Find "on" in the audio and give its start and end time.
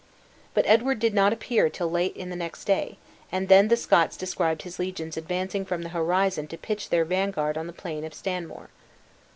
7.55-7.67